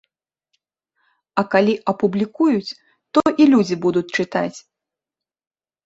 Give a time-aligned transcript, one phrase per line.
[1.41, 2.75] А калі апублікуюць,
[3.13, 4.57] то і людзі будуць чытаць.